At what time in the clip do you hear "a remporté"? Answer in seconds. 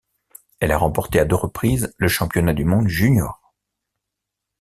0.71-1.19